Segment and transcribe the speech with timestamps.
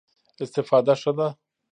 [0.43, 1.27] استفاده ښه ده.